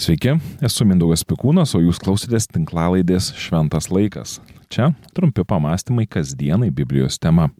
Sveiki, 0.00 0.32
esu 0.64 0.86
Mindaugas 0.88 1.20
Pikūnas, 1.28 1.74
o 1.76 1.80
jūs 1.82 1.98
klausotės 2.00 2.46
tinklalaidės 2.48 3.26
Šventas 3.36 3.90
laikas. 3.92 4.38
Čia 4.72 4.86
trumpi 5.12 5.44
pamastymai 5.44 6.06
kasdienai 6.08 6.70
Biblijos 6.72 7.18
tema. 7.20 7.50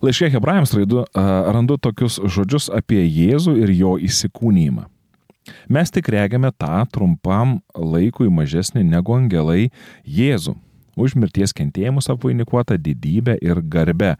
Laiškė 0.00 0.30
hebrajams 0.32 0.72
raidu, 0.78 1.04
randu 1.12 1.76
tokius 1.76 2.16
žodžius 2.24 2.70
apie 2.72 3.02
Jėzų 3.04 3.58
ir 3.60 3.74
jo 3.76 3.92
įsikūnymą. 4.00 4.86
Mes 5.68 5.92
tik 5.92 6.08
regiame 6.08 6.54
tą 6.56 6.86
trumpam 6.88 7.58
laikui 7.76 8.32
mažesnį 8.32 8.88
negu 8.88 9.20
angelai 9.20 9.68
Jėzų, 10.08 10.56
už 10.96 11.20
mirties 11.20 11.52
kentėjimus 11.52 12.08
apvainikuota 12.08 12.80
didybė 12.80 13.36
ir 13.44 13.60
garbe, 13.60 14.14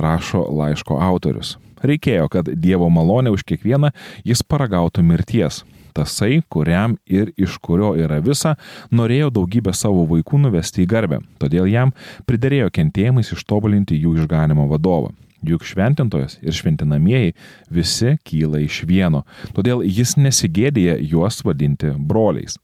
rašo 0.00 0.46
laiško 0.48 0.96
autorius. 0.96 1.58
Reikėjo, 1.84 2.30
kad 2.32 2.48
Dievo 2.56 2.88
malonė 2.88 3.36
už 3.36 3.44
kiekvieną 3.44 3.92
jis 4.24 4.40
paragautų 4.48 5.04
mirties, 5.04 5.66
tasai, 5.98 6.40
kuriam 6.48 6.96
ir 7.06 7.32
iš 7.36 7.58
kurio 7.62 7.94
yra 7.98 8.20
visa, 8.24 8.54
norėjo 8.94 9.32
daugybę 9.40 9.74
savo 9.74 10.06
vaikų 10.08 10.42
nuvesti 10.46 10.84
į 10.84 10.90
garbę, 10.90 11.22
todėl 11.42 11.68
jam 11.70 11.94
pridarėjo 12.28 12.70
kentėjimais 12.74 13.34
ištobulinti 13.34 13.98
jų 13.98 14.20
išganimo 14.22 14.68
vadovą. 14.70 15.12
Juk 15.46 15.62
šventintojas 15.62 16.38
ir 16.42 16.54
šventinamieji 16.54 17.34
visi 17.70 18.16
kyla 18.26 18.58
iš 18.64 18.80
vieno, 18.88 19.22
todėl 19.54 19.84
jis 19.86 20.16
nesigėdėja 20.18 20.98
juos 20.98 21.44
vadinti 21.46 21.92
broliais. 21.94 22.58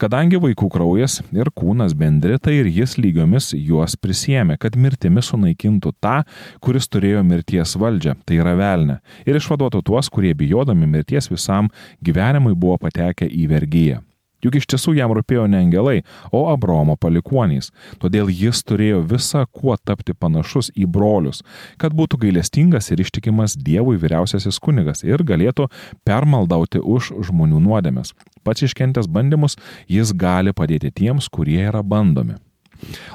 Kadangi 0.00 0.40
vaikų 0.42 0.68
kraujas 0.72 1.20
ir 1.34 1.50
kūnas 1.56 1.96
bendri, 1.98 2.38
tai 2.38 2.58
ir 2.60 2.70
jis 2.70 2.96
lygiomis 3.00 3.52
juos 3.58 3.98
prisėmė, 4.00 4.58
kad 4.60 4.78
mirtimi 4.78 5.22
sunaikintų 5.24 5.94
tą, 6.04 6.16
kuris 6.64 6.88
turėjo 6.88 7.24
mirties 7.26 7.76
valdžią, 7.80 8.16
tai 8.26 8.40
yra 8.42 8.56
velnę, 8.58 9.00
ir 9.26 9.38
išvaduotų 9.40 9.84
tuos, 9.86 10.10
kurie 10.12 10.34
bijodami 10.38 10.88
mirties 10.90 11.30
visam 11.32 11.70
gyvenimui 12.04 12.56
buvo 12.56 12.80
patekę 12.86 13.28
į 13.28 13.48
vergyją. 13.52 14.02
Juk 14.44 14.58
iš 14.60 14.68
tiesų 14.70 14.94
jam 14.98 15.14
rūpėjo 15.16 15.46
ne 15.48 15.62
angelai, 15.64 15.96
o 16.32 16.44
Abromo 16.52 16.96
palikuonys. 17.00 17.70
Todėl 18.02 18.28
jis 18.28 18.60
turėjo 18.68 19.00
visą 19.08 19.46
kuo 19.48 19.76
tapti 19.80 20.14
panašus 20.14 20.70
į 20.76 20.86
brolius, 20.90 21.42
kad 21.80 21.96
būtų 21.96 22.20
gailestingas 22.26 22.90
ir 22.92 23.00
ištikimas 23.04 23.56
Dievui 23.56 23.96
vyriausiasis 24.00 24.60
kunigas 24.60 25.04
ir 25.06 25.24
galėtų 25.24 25.70
permaldauti 26.04 26.82
už 26.82 27.14
žmonių 27.30 27.62
nuodėmės. 27.64 28.12
Pats 28.44 28.66
iškentęs 28.66 29.08
bandymus, 29.08 29.56
jis 29.88 30.12
gali 30.12 30.52
padėti 30.52 30.92
tiems, 30.92 31.30
kurie 31.32 31.62
yra 31.64 31.80
bandomi. 31.82 32.36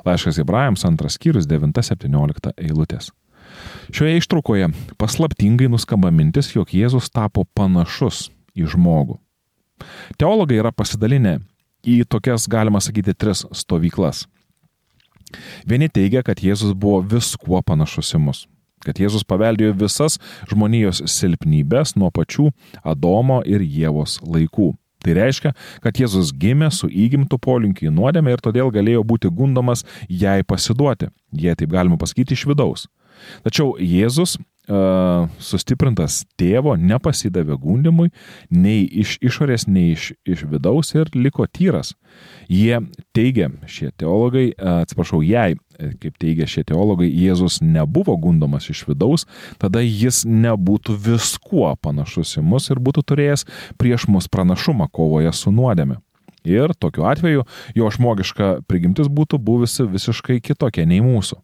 Laiškas 0.05 0.39
Ibrahams 0.41 0.85
antras 0.87 1.19
skyrius 1.19 1.45
9-17 1.49 2.55
eilutės. 2.57 3.11
Šioje 3.93 4.19
ištraukoje 4.21 4.69
paslaptingai 5.01 5.69
nuskamba 5.69 6.11
mintis, 6.13 6.53
jog 6.55 6.73
Jėzus 6.73 7.09
tapo 7.13 7.45
panašus 7.57 8.29
į 8.57 8.69
žmogų. 8.73 9.19
Teologai 10.19 10.59
yra 10.61 10.73
pasidalinę 10.75 11.39
į 11.87 12.03
tokias, 12.09 12.47
galima 12.51 12.81
sakyti, 12.83 13.15
tris 13.15 13.45
stovyklas. 13.55 14.25
Vieni 15.69 15.89
teigia, 15.93 16.23
kad 16.25 16.41
Jėzus 16.41 16.73
buvo 16.73 17.03
viskuo 17.05 17.61
panašus 17.65 18.15
į 18.17 18.23
mus 18.23 18.47
kad 18.85 18.99
Jėzus 18.99 19.25
paveldėjo 19.27 19.73
visas 19.79 20.17
žmonijos 20.49 21.03
silpnybės 21.11 21.95
nuo 21.99 22.11
pačių 22.15 22.49
Adomo 22.87 23.41
ir 23.47 23.63
Jėvos 23.63 24.19
laikų. 24.23 24.73
Tai 25.03 25.15
reiškia, 25.15 25.53
kad 25.83 25.99
Jėzus 25.99 26.33
gimė 26.35 26.71
su 26.75 26.89
įgimtų 26.91 27.39
polinkiu 27.39 27.87
į 27.87 27.95
nuodėmę 27.95 28.33
ir 28.35 28.43
todėl 28.43 28.71
galėjo 28.75 29.05
būti 29.07 29.31
gundomas 29.31 29.85
jai 30.11 30.41
pasiduoti, 30.43 31.07
jei 31.31 31.55
taip 31.55 31.71
galima 31.71 31.99
pasakyti 31.99 32.35
iš 32.35 32.43
vidaus. 32.49 32.87
Tačiau 33.45 33.77
Jėzus 33.79 34.37
sustiprintas 34.69 36.23
tėvo 36.37 36.75
nepasidavė 36.77 37.57
gundimui 37.57 38.11
nei 38.53 38.83
iš 38.85 39.17
išorės, 39.25 39.65
nei 39.67 39.93
iš, 39.95 40.11
iš 40.29 40.45
vidaus 40.49 40.93
ir 40.93 41.09
liko 41.15 41.47
tyras. 41.47 41.95
Jie 42.49 42.77
teigia, 43.15 43.49
šie 43.65 43.89
teologai, 43.97 44.51
atsiprašau, 44.57 45.21
jei, 45.25 45.57
kaip 46.01 46.19
teigia 46.21 46.47
šie 46.49 46.65
teologai, 46.69 47.09
Jėzus 47.09 47.59
nebuvo 47.65 48.15
gundomas 48.19 48.69
iš 48.69 48.85
vidaus, 48.89 49.25
tada 49.61 49.81
jis 49.81 50.23
nebūtų 50.27 50.97
viskuo 51.07 51.71
panašus 51.81 52.37
į 52.37 52.45
mus 52.45 52.69
ir 52.69 52.81
būtų 52.83 53.05
turėjęs 53.09 53.47
prieš 53.81 54.07
mus 54.11 54.29
pranašumą 54.29 54.89
kovoje 54.91 55.33
su 55.33 55.53
nuodėme. 55.55 55.99
Ir 56.47 56.71
tokiu 56.79 57.03
atveju 57.09 57.43
jo 57.75 57.91
žmogiška 57.91 58.61
prigimtis 58.67 59.09
būtų 59.11 59.41
buvusi 59.43 59.85
visiškai 59.89 60.39
kitokia 60.43 60.87
nei 60.87 61.01
mūsų. 61.03 61.41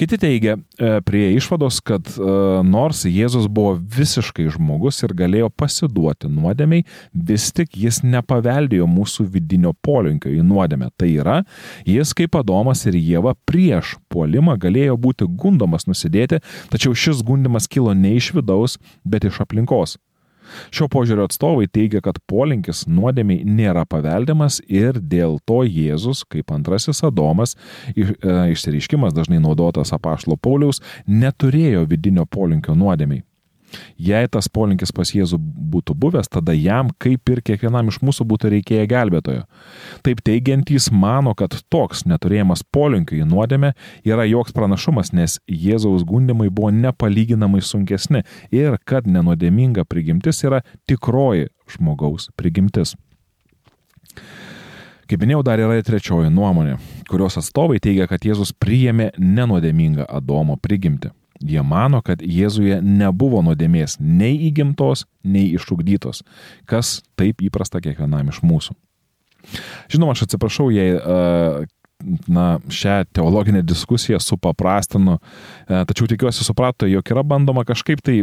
Kiti 0.00 0.16
teigia 0.16 0.54
e, 0.56 1.00
prie 1.04 1.34
išvados, 1.36 1.82
kad 1.84 2.06
e, 2.08 2.28
nors 2.64 3.02
Jėzus 3.04 3.50
buvo 3.52 3.74
visiškai 3.76 4.46
žmogus 4.54 5.02
ir 5.04 5.12
galėjo 5.12 5.50
pasiduoti 5.52 6.30
nuodėmiai, 6.32 6.86
vis 7.12 7.50
tik 7.52 7.76
jis 7.76 7.98
nepaveldėjo 8.06 8.88
mūsų 8.88 9.26
vidinio 9.34 9.74
polinkio 9.84 10.32
į 10.32 10.40
nuodėmę. 10.40 10.88
Tai 10.96 11.10
yra, 11.12 11.36
jis 11.84 12.14
kaip 12.16 12.40
Adomas 12.40 12.86
ir 12.88 12.96
Jėva 12.96 13.36
prieš 13.44 13.98
puolimą 14.08 14.56
galėjo 14.62 14.96
būti 14.96 15.28
gundomas 15.28 15.84
nusidėti, 15.84 16.40
tačiau 16.72 16.96
šis 16.96 17.20
gundimas 17.20 17.68
kilo 17.68 17.92
ne 17.92 18.16
iš 18.16 18.32
vidaus, 18.40 18.80
bet 19.04 19.28
iš 19.28 19.42
aplinkos. 19.44 19.98
Šio 20.74 20.88
požiūrio 20.92 21.26
atstovai 21.28 21.68
teigia, 21.70 22.02
kad 22.04 22.20
polinkis 22.30 22.84
nuodėmiai 22.90 23.44
nėra 23.46 23.86
paveldimas 23.88 24.60
ir 24.68 25.00
dėl 25.00 25.38
to 25.48 25.62
Jėzus, 25.66 26.24
kaip 26.30 26.52
antrasis 26.54 27.04
Adomas, 27.06 27.56
e, 27.94 28.10
išsireiškimas 28.54 29.16
dažnai 29.16 29.40
naudotas 29.42 29.94
apaštalo 29.96 30.38
Pauliaus, 30.40 30.82
neturėjo 31.06 31.86
vidinio 31.90 32.26
polinkio 32.26 32.76
nuodėmiai. 32.78 33.24
Jei 34.00 34.28
tas 34.32 34.48
polinkis 34.50 34.92
pas 34.94 35.10
Jėzų 35.14 35.38
būtų 35.70 35.94
buvęs, 36.00 36.30
tada 36.32 36.54
jam, 36.56 36.90
kaip 37.02 37.30
ir 37.30 37.42
kiekvienam 37.46 37.90
iš 37.92 38.00
mūsų, 38.04 38.26
būtų 38.30 38.52
reikėję 38.56 38.86
gelbėtojo. 38.90 39.44
Taip 40.06 40.22
teigiantys 40.26 40.90
mano, 40.92 41.34
kad 41.38 41.54
toks 41.72 42.04
neturėjimas 42.10 42.64
polinkio 42.72 43.20
į 43.20 43.28
nuodėmę 43.30 43.72
yra 44.06 44.26
joks 44.28 44.56
pranašumas, 44.56 45.12
nes 45.16 45.38
Jėzaus 45.46 46.06
gundimai 46.08 46.50
buvo 46.50 46.72
nepalyginamai 46.74 47.62
sunkesni 47.62 48.24
ir 48.54 48.78
kad 48.84 49.06
nenuodėminga 49.06 49.86
prigimtis 49.88 50.42
yra 50.46 50.64
tikroji 50.90 51.50
žmogaus 51.70 52.30
prigimtis. 52.38 52.96
Kaip 55.10 55.24
minėjau, 55.24 55.42
dar 55.42 55.58
yra 55.58 55.74
ir 55.74 55.86
trečioji 55.86 56.30
nuomonė, 56.30 56.76
kurios 57.10 57.34
atstovai 57.40 57.80
teigia, 57.82 58.06
kad 58.06 58.22
Jėzus 58.22 58.52
priėmė 58.54 59.08
nenuodėmingą 59.18 60.06
Adomo 60.06 60.54
prigimtį. 60.62 61.10
Jie 61.40 61.62
mano, 61.64 62.02
kad 62.04 62.20
Jėzuje 62.20 62.82
nebuvo 62.84 63.40
nuodėmės 63.44 63.96
nei 64.00 64.36
įgimtos, 64.50 65.06
nei 65.24 65.54
išugdytos, 65.56 66.20
kas 66.68 67.00
taip 67.16 67.40
įprasta 67.44 67.80
kiekvienam 67.80 68.28
iš 68.28 68.42
mūsų. 68.44 68.76
Žinoma, 69.90 70.12
aš 70.12 70.26
atsiprašau, 70.26 70.68
jei 70.74 70.98
na, 72.28 72.58
šią 72.68 73.04
teologinę 73.16 73.62
diskusiją 73.64 74.20
supaprastinu, 74.20 75.18
tačiau 75.68 76.08
tikiuosi 76.10 76.44
suprato, 76.44 76.88
jog 76.88 77.14
yra 77.14 77.24
bandoma 77.24 77.64
kažkaip 77.68 78.04
tai 78.04 78.22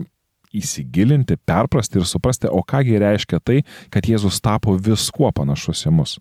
įsigilinti, 0.56 1.38
perprasti 1.46 2.00
ir 2.00 2.08
suprasti, 2.08 2.50
o 2.50 2.62
kągi 2.66 3.02
reiškia 3.02 3.42
tai, 3.44 3.62
kad 3.94 4.08
Jėzus 4.08 4.40
tapo 4.44 4.78
viskuo 4.78 5.34
panašus 5.36 5.86
į 5.90 5.94
mus. 5.98 6.18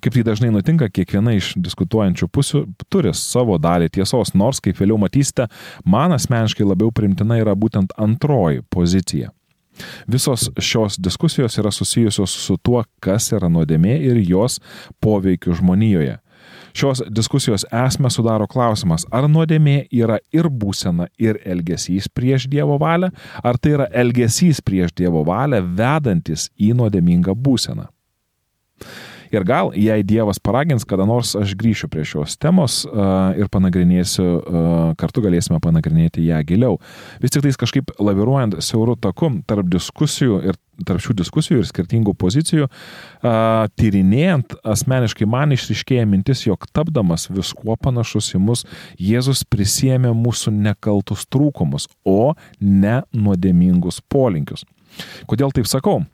Kaip 0.00 0.16
tai 0.16 0.24
dažnai 0.26 0.50
nutinka, 0.54 0.88
kiekviena 0.92 1.36
iš 1.36 1.54
diskutuojančių 1.62 2.28
pusių 2.32 2.62
turi 2.92 3.12
savo 3.16 3.56
dalį 3.62 3.90
tiesos, 3.98 4.34
nors, 4.34 4.60
kaip 4.64 4.78
vėliau 4.80 4.98
matysite, 5.00 5.48
man 5.84 6.14
asmeniškai 6.16 6.66
labiau 6.66 6.92
primtina 6.94 7.40
yra 7.40 7.56
būtent 7.56 7.96
antroji 7.96 8.64
pozicija. 8.70 9.32
Visos 10.08 10.50
šios 10.58 10.96
diskusijos 10.98 11.58
yra 11.60 11.70
susijusios 11.70 12.32
su 12.32 12.56
tuo, 12.56 12.82
kas 13.00 13.28
yra 13.36 13.50
nuodėmė 13.52 13.98
ir 14.08 14.20
jos 14.24 14.60
poveikiu 15.04 15.56
žmonijoje. 15.56 16.16
Šios 16.76 17.00
diskusijos 17.08 17.64
esmę 17.72 18.10
sudaro 18.12 18.46
klausimas, 18.46 19.06
ar 19.08 19.24
nuodėmė 19.32 19.86
yra 19.96 20.18
ir 20.32 20.48
būsena, 20.52 21.08
ir 21.16 21.38
elgesys 21.48 22.08
prieš 22.12 22.44
Dievo 22.52 22.76
valią, 22.80 23.08
ar 23.40 23.56
tai 23.56 23.72
yra 23.78 23.86
elgesys 23.92 24.60
prieš 24.60 24.92
Dievo 24.96 25.24
valią 25.24 25.62
vedantis 25.78 26.50
į 26.60 26.74
nuodėmingą 26.76 27.32
būseną. 27.32 27.88
Ir 29.36 29.44
gal, 29.44 29.68
jei 29.76 30.00
Dievas 30.06 30.38
paragins, 30.40 30.86
kada 30.88 31.04
nors 31.04 31.34
aš 31.36 31.52
grįšiu 31.60 31.90
prie 31.92 32.06
šios 32.08 32.38
temos 32.40 32.78
uh, 32.88 33.34
ir 33.36 33.50
panagrinėsiu, 33.52 34.24
uh, 34.24 34.76
kartu 34.96 35.20
galėsime 35.26 35.58
panagrinėti 35.60 36.24
ją 36.24 36.38
giliau. 36.48 36.78
Vis 37.20 37.34
tik 37.34 37.44
tais 37.44 37.58
kažkaip 37.60 37.92
laviruojant 38.00 38.56
siaurų 38.64 38.96
taku 39.04 39.34
tarp 39.44 39.68
diskusijų 39.68 40.40
ir 40.48 40.56
tarp 40.88 41.04
šių 41.04 41.18
diskusijų 41.20 41.60
ir 41.60 41.68
skirtingų 41.68 42.16
pozicijų, 42.16 42.70
uh, 42.70 43.68
tyrinėjant, 43.76 44.56
asmeniškai 44.64 45.28
man 45.28 45.52
išriškėja 45.56 46.08
mintis, 46.08 46.46
jog 46.48 46.64
tapdamas 46.72 47.28
viskuo 47.28 47.76
panašus 47.76 48.32
į 48.36 48.40
mus, 48.40 48.64
Jėzus 48.96 49.44
prisėmė 49.44 50.16
mūsų 50.16 50.54
nekaltus 50.56 51.28
trūkumus, 51.28 51.90
o 52.08 52.32
ne 52.60 53.02
nuodėmingus 53.12 54.00
polinkius. 54.08 54.64
Kodėl 55.28 55.52
taip 55.52 55.68
sakau? 55.68 56.06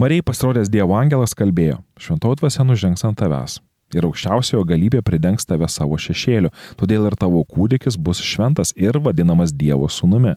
Marijai 0.00 0.26
pasirodęs 0.26 0.70
Dievo 0.72 0.96
angelas 0.98 1.36
kalbėjo, 1.38 1.80
šventoji 2.00 2.42
dvasia 2.42 2.66
nužengs 2.66 3.04
ant 3.08 3.20
tavęs 3.20 3.60
ir 3.94 4.06
aukščiausiojo 4.06 4.64
galybė 4.68 5.02
pridengs 5.06 5.46
tave 5.48 5.68
savo 5.70 5.98
šešėliu, 6.00 6.52
todėl 6.78 7.08
ir 7.08 7.16
tavo 7.18 7.42
kūdikis 7.48 7.98
bus 7.98 8.22
šventas 8.24 8.72
ir 8.78 9.00
vadinamas 9.02 9.54
Dievo 9.56 9.88
sūnumi. 9.90 10.36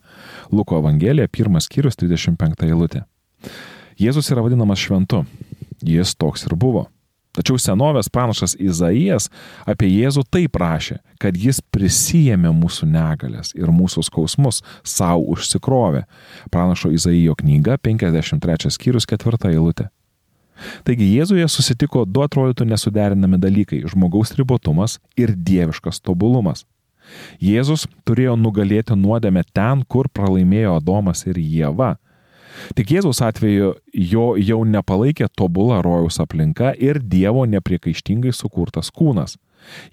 Luko 0.51 0.79
Evangelija, 0.81 1.29
pirmas 1.29 1.69
skyrius, 1.69 1.99
35 1.99 2.65
eilutė. 2.67 3.03
Jėzus 3.99 4.31
yra 4.33 4.45
vadinamas 4.45 4.81
šventu. 4.81 5.23
Jis 5.83 6.15
toks 6.17 6.47
ir 6.47 6.57
buvo. 6.57 6.87
Tačiau 7.33 7.57
senovės 7.57 8.11
pranašas 8.13 8.53
Izaijas 8.61 9.25
apie 9.65 9.87
Jėzų 9.89 10.21
taip 10.29 10.57
rašė, 10.61 10.99
kad 11.17 11.33
jis 11.33 11.63
prisijėmė 11.73 12.51
mūsų 12.53 12.85
negalės 12.93 13.55
ir 13.57 13.71
mūsų 13.73 14.03
skausmus 14.05 14.61
savo 14.85 15.25
užsikrovė. 15.33 16.03
Pranašo 16.53 16.91
Izaijo 16.93 17.33
knyga 17.39 17.79
53 17.81 18.69
skyrius 18.75 19.09
4 19.09 19.49
eilutė. 19.49 19.89
Taigi 20.85 21.07
Jėzuje 21.09 21.47
susitiko 21.49 22.05
du 22.05 22.21
atrodytų 22.21 22.67
nesuderinami 22.69 23.41
dalykai- 23.41 23.81
žmogaus 23.91 24.35
ribotumas 24.37 24.99
ir 25.17 25.33
dieviškas 25.33 25.99
tobulumas. 26.05 26.65
Jėzus 27.41 27.87
turėjo 28.05 28.37
nugalėti 28.39 28.95
nuodėmę 28.95 29.43
ten, 29.53 29.83
kur 29.83 30.07
pralaimėjo 30.07 30.77
Adomas 30.77 31.25
ir 31.27 31.35
Jėva 31.35 31.97
Tik 32.77 32.95
Jėzaus 32.95 33.21
atveju 33.25 33.73
jo 33.93 34.27
jau 34.37 34.59
nepalaikė 34.67 35.29
tobulą 35.37 35.81
rojaus 35.85 36.19
aplinka 36.23 36.73
ir 36.77 36.99
Dievo 36.99 37.45
nepriekaištingai 37.49 38.33
sukurtas 38.35 38.91
kūnas. 38.93 39.37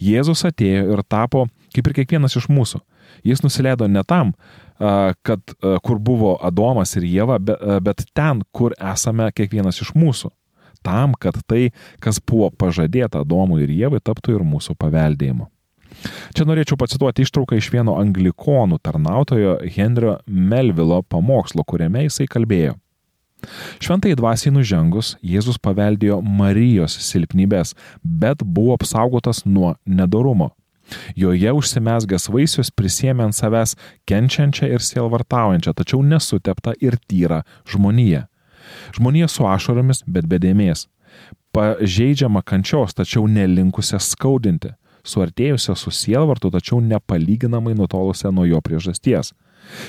Jėzus 0.03 0.43
atėjo 0.49 0.97
ir 0.97 1.03
tapo 1.07 1.47
kaip 1.75 1.87
ir 1.87 2.01
kiekvienas 2.01 2.35
iš 2.41 2.49
mūsų. 2.51 2.81
Jis 3.27 3.43
nusileido 3.45 3.87
ne 3.91 4.03
tam, 4.07 4.33
kad 4.79 5.55
kur 5.85 6.01
buvo 6.03 6.37
Adomas 6.43 6.97
ir 6.99 7.07
Jėva, 7.07 7.39
bet 7.83 8.05
ten, 8.17 8.43
kur 8.53 8.75
esame 8.75 9.29
kiekvienas 9.35 9.83
iš 9.85 9.95
mūsų. 9.95 10.33
Tam, 10.87 11.13
kad 11.21 11.37
tai, 11.47 11.71
kas 12.01 12.19
buvo 12.25 12.49
pažadėta 12.57 13.21
Adomui 13.21 13.63
ir 13.67 13.73
Jėvai, 13.77 14.01
taptų 14.01 14.39
ir 14.39 14.47
mūsų 14.49 14.79
paveldėjimu. 14.81 15.51
Čia 16.37 16.47
norėčiau 16.49 16.79
pacituoti 16.81 17.25
ištrauką 17.27 17.59
iš 17.59 17.71
vieno 17.73 17.97
anglikonų 18.01 18.79
tarnautojo 18.85 19.59
Henrio 19.75 20.19
Melvilo 20.27 21.03
pamokslo, 21.03 21.65
kuriame 21.67 22.07
jisai 22.07 22.29
kalbėjo. 22.31 22.77
Šventai 23.81 24.13
dvasiai 24.19 24.53
nužengus, 24.53 25.15
Jėzus 25.25 25.57
paveldėjo 25.65 26.21
Marijos 26.21 26.99
silpnybės, 27.07 27.73
bet 28.05 28.45
buvo 28.45 28.77
apsaugotas 28.77 29.47
nuo 29.47 29.75
nedorumo. 29.87 30.51
Joje 31.17 31.53
užsimesgęs 31.55 32.29
vaisius 32.35 32.73
prisėmė 32.75 33.29
ant 33.29 33.37
savęs 33.37 33.77
kenčiančią 34.11 34.69
ir 34.75 34.85
sielvartaujančią, 34.85 35.75
tačiau 35.79 36.03
nesuteptą 36.03 36.75
ir 36.83 36.99
tyrą 37.09 37.43
žmoniją. 37.71 38.27
Žmonija 38.97 39.29
su 39.31 39.47
ašaromis, 39.49 40.03
bet 40.07 40.29
bedėmės. 40.31 40.89
Pažeidžiama 41.55 42.43
kančios, 42.47 42.93
tačiau 42.95 43.25
nelinkusią 43.31 43.99
skaudinti 44.03 44.75
suartėjusią 45.07 45.77
su 45.77 45.93
sielvartu, 45.95 46.51
tačiau 46.51 46.81
nepalyginamai 46.85 47.75
nutolusią 47.79 48.33
nuo 48.35 48.47
jo 48.49 48.61
priežasties. 48.65 49.33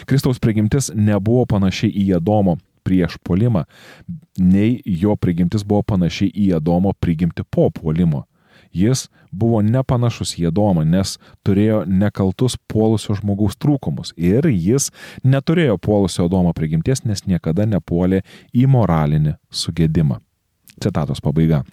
Kristaus 0.05 0.39
prigimtis 0.39 0.91
nebuvo 0.95 1.45
panaši 1.49 1.89
į 1.89 2.17
Adomo 2.19 2.57
prieš 2.83 3.17
polimą, 3.23 3.63
nei 4.39 4.81
jo 4.85 5.15
prigimtis 5.15 5.63
buvo 5.67 5.83
panaši 5.93 6.31
į 6.33 6.51
Adomo 6.57 6.93
prigimti 6.99 7.43
po 7.43 7.69
polimo. 7.69 8.25
Jis 8.71 9.09
buvo 9.31 9.59
nepanašus 9.65 10.37
į 10.39 10.47
Adomą, 10.47 10.85
nes 10.87 11.17
turėjo 11.43 11.83
nekaltus 11.87 12.55
puolusio 12.71 13.17
žmogaus 13.19 13.57
trūkumus 13.59 14.13
ir 14.15 14.47
jis 14.47 14.89
neturėjo 15.27 15.75
puolusio 15.77 16.29
Adomo 16.29 16.53
prigimties, 16.55 17.03
nes 17.03 17.25
niekada 17.27 17.67
nepuolė 17.67 18.23
į 18.55 18.67
moralinį 18.71 19.35
sugėdimą. 19.51 20.21
Citatos 20.81 21.19
pabaiga. 21.21 21.65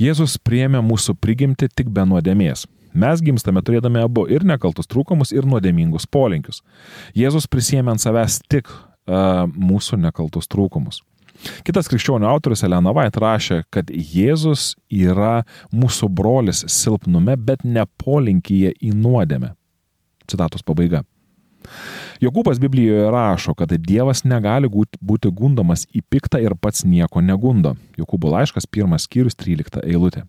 Jėzus 0.00 0.36
priemė 0.42 0.82
mūsų 0.84 1.16
prigimti 1.20 1.68
tik 1.72 1.90
be 1.92 2.04
nuodėmės. 2.08 2.66
Mes 2.96 3.20
gimstame 3.20 3.60
turėdami 3.60 4.00
abu 4.00 4.24
ir 4.32 4.44
nekaltus 4.48 4.88
trūkumus, 4.88 5.32
ir 5.36 5.44
nuodėmingus 5.48 6.08
polinkius. 6.08 6.62
Jėzus 7.16 7.48
prisėmė 7.50 7.92
ant 7.92 8.00
savęs 8.00 8.40
tik 8.48 8.70
uh, 8.72 9.44
mūsų 9.52 10.00
nekaltus 10.00 10.48
trūkumus. 10.48 11.02
Kitas 11.66 11.90
krikščionių 11.92 12.28
autorius 12.30 12.64
Elena 12.64 12.94
Vait 12.96 13.16
rašė, 13.20 13.62
kad 13.72 13.90
Jėzus 13.92 14.70
yra 14.88 15.42
mūsų 15.74 16.08
brolis 16.08 16.64
silpnume, 16.72 17.36
bet 17.36 17.66
ne 17.68 17.84
polinkyje 18.00 18.72
į 18.80 18.94
nuodėmę. 18.96 19.52
Citatos 20.26 20.64
pabaiga. 20.66 21.04
Jokūbas 22.22 22.60
Biblijoje 22.62 23.10
rašo, 23.12 23.54
kad 23.58 23.72
Dievas 23.82 24.24
negali 24.24 24.70
būti 24.70 25.32
gundomas 25.32 25.86
į 25.92 26.02
piktą 26.10 26.40
ir 26.42 26.56
pats 26.60 26.84
nieko 26.84 27.20
negundo. 27.24 27.76
Jokūbo 27.98 28.32
laiškas, 28.32 28.68
pirmas 28.70 29.08
skyrius, 29.08 29.36
13 29.38 29.84
eilutė. 29.84 30.24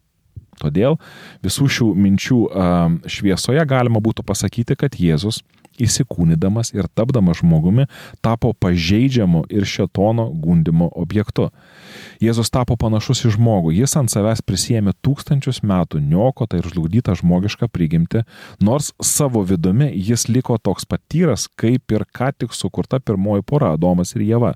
Todėl 0.57 0.98
visų 1.45 1.68
šių 1.69 1.92
minčių 1.94 2.39
šviesoje 3.06 3.66
galima 3.69 4.01
būtų 4.01 4.25
pasakyti, 4.25 4.78
kad 4.80 4.98
Jėzus 4.98 5.44
įsikūnydamas 5.82 6.74
ir 6.76 6.88
tapdamas 6.94 7.42
žmogumi 7.42 7.88
tapo 8.26 8.54
pažeidžiamu 8.54 9.46
ir 9.50 9.68
šetono 9.68 10.30
gundimo 10.32 10.90
objektu. 10.96 11.50
Jėzus 12.24 12.52
tapo 12.54 12.78
panašus 12.80 13.26
į 13.28 13.34
žmogų, 13.38 13.74
jis 13.78 13.98
ant 14.00 14.14
savęs 14.14 14.44
prisėmė 14.46 14.96
tūkstančius 15.06 15.62
metų 15.64 16.02
niokotą 16.04 16.62
ir 16.62 16.70
žlugdytą 16.72 17.18
žmogišką 17.22 17.70
prigimtį, 17.74 18.24
nors 18.62 18.94
savo 19.04 19.44
vidumi 19.48 19.92
jis 19.94 20.28
liko 20.32 20.58
toks 20.58 20.88
patyras, 20.90 21.48
kaip 21.60 21.92
ir 21.94 22.08
ką 22.14 22.32
tik 22.38 22.56
sukurta 22.58 23.00
pirmoji 23.00 23.46
pora 23.46 23.76
Adomas 23.78 24.16
ir 24.16 24.26
Jėva. 24.28 24.56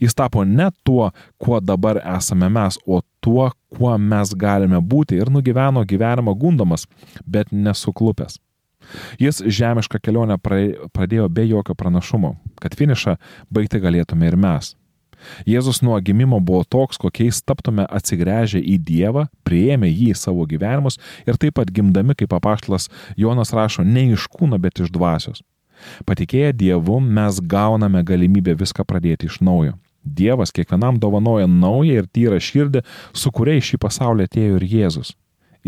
Jis 0.00 0.14
tapo 0.14 0.44
ne 0.44 0.68
tuo, 0.84 1.10
kuo 1.38 1.60
dabar 1.60 2.00
esame 2.16 2.48
mes, 2.52 2.78
o 2.86 3.00
tuo, 3.24 3.50
kuo 3.72 3.96
mes 3.98 4.34
galime 4.36 4.80
būti 4.80 5.16
ir 5.16 5.32
nugyveno 5.32 5.84
gyvenimą 5.88 6.36
gundomas, 6.38 6.86
bet 7.26 7.52
nesuklupęs. 7.52 8.38
Jis 9.20 9.42
žemišką 9.46 10.00
kelionę 10.02 10.38
pradėjo 10.42 11.28
be 11.28 11.46
jokio 11.48 11.76
pranašumo, 11.78 12.36
kad 12.60 12.76
finišą 12.78 13.16
baigti 13.50 13.80
galėtume 13.82 14.28
ir 14.28 14.38
mes. 14.38 14.74
Jėzus 15.46 15.82
nuo 15.86 15.98
gimimo 16.02 16.40
buvo 16.40 16.64
toks, 16.64 16.98
kokiais 16.98 17.42
taptume 17.46 17.84
atsigręžę 17.86 18.58
į 18.58 18.78
Dievą, 18.82 19.28
prieėmę 19.46 19.90
jį 19.90 20.10
į 20.12 20.18
savo 20.18 20.46
gyvenimus 20.50 20.98
ir 21.26 21.38
taip 21.38 21.56
pat 21.60 21.70
gimdami, 21.70 22.16
kaip 22.18 22.34
apaštlas 22.34 22.88
Jonas 23.16 23.54
rašo, 23.54 23.86
ne 23.86 24.08
iš 24.16 24.26
kūno, 24.32 24.58
bet 24.58 24.82
iš 24.82 24.90
dvasios. 24.94 25.42
Patikėję 26.06 26.52
Dievu 26.54 27.00
mes 27.00 27.40
gauname 27.40 28.02
galimybę 28.06 28.54
viską 28.58 28.86
pradėti 28.86 29.30
iš 29.30 29.40
naujo. 29.42 29.78
Dievas 30.02 30.50
kiekvienam 30.54 30.98
dovanoja 30.98 31.46
naują 31.46 32.02
ir 32.02 32.06
tyrą 32.10 32.38
širdį, 32.42 32.82
su 33.14 33.30
kuria 33.30 33.58
į 33.58 33.66
šį 33.70 33.78
pasaulį 33.82 34.26
atėjo 34.26 34.58
ir 34.58 34.66
Jėzus. 34.66 35.14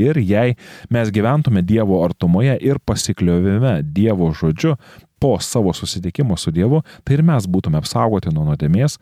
Ir 0.00 0.18
jei 0.18 0.56
mes 0.90 1.10
gyventume 1.14 1.62
Dievo 1.62 2.00
artumoje 2.04 2.56
ir 2.62 2.80
pasikliovime 2.82 3.80
Dievo 3.82 4.32
žodžiu 4.34 4.74
po 5.22 5.38
savo 5.40 5.72
susitikimo 5.72 6.36
su 6.36 6.50
Dievu, 6.50 6.82
tai 7.04 7.16
ir 7.16 7.22
mes 7.24 7.46
būtume 7.48 7.78
apsaugoti 7.80 8.32
nuo 8.34 8.44
nuodėmės, 8.50 8.98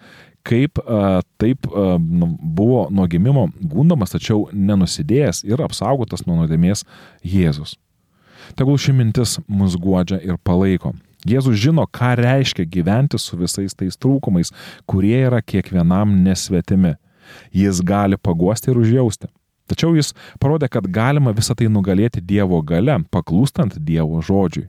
kaip 0.47 0.79
a, 0.79 1.23
taip 1.41 1.67
a, 1.67 1.97
nu, 1.99 2.29
buvo 2.39 2.85
nuo 2.95 3.07
gimimo 3.11 3.49
gundomas, 3.59 4.15
tačiau 4.15 4.45
nenusidėjęs 4.53 5.43
ir 5.49 5.65
apsaugotas 5.65 6.27
nuo 6.27 6.43
nuodėmės 6.43 6.85
Jėzus. 7.27 7.75
Tegul 8.59 8.79
ši 8.79 8.95
mintis 8.95 9.39
mus 9.49 9.75
guodžia 9.79 10.21
ir 10.23 10.39
palaiko. 10.45 10.93
Jėzus 11.27 11.61
žino, 11.63 11.87
ką 11.87 12.17
reiškia 12.19 12.67
gyventi 12.67 13.19
su 13.19 13.39
visais 13.39 13.75
tais 13.79 13.99
trūkumais, 13.99 14.51
kurie 14.91 15.21
yra 15.29 15.39
kiekvienam 15.43 16.17
nesvetimi. 16.25 16.97
Jis 17.55 17.83
gali 17.87 18.19
paguosti 18.19 18.73
ir 18.73 18.81
užjausti. 18.83 19.31
Tačiau 19.71 19.95
jis 19.97 20.13
parodė, 20.43 20.69
kad 20.73 20.87
galima 20.91 21.33
visą 21.37 21.57
tai 21.59 21.71
nugalėti 21.73 22.23
Dievo 22.25 22.61
gale, 22.67 22.99
paklūstant 23.15 23.79
Dievo 23.79 24.23
žodžiui. 24.25 24.69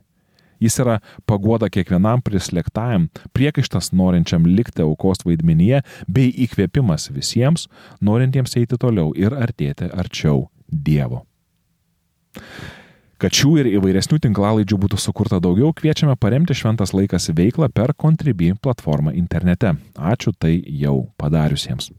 Jis 0.62 0.78
yra 0.80 1.00
pagoda 1.28 1.68
kiekvienam 1.68 2.22
prislėgtajam, 2.24 3.08
priekaištas 3.36 3.90
norinčiam 3.92 4.46
likti 4.46 4.84
aukos 4.84 5.24
vaidmenyje, 5.26 5.82
bei 6.08 6.30
įkvėpimas 6.46 7.10
visiems, 7.12 7.66
norintiems 8.00 8.56
eiti 8.60 8.78
toliau 8.80 9.12
ir 9.18 9.34
artėti 9.34 9.90
arčiau 9.92 10.46
Dievo. 10.70 11.24
Kad 13.20 13.36
šių 13.38 13.52
ir 13.62 13.68
įvairesnių 13.76 14.18
tinklalaidžių 14.24 14.78
būtų 14.82 14.98
sukurta 15.00 15.38
daugiau, 15.40 15.70
kviečiame 15.76 16.16
paremti 16.20 16.56
Šventas 16.58 16.92
laikas 16.96 17.30
veiklą 17.32 17.70
per 17.72 17.94
Contribui 17.94 18.52
platformą 18.60 19.14
internete. 19.14 19.76
Ačiū 19.94 20.34
tai 20.36 20.58
jau 20.66 20.98
padariusiems. 21.20 21.92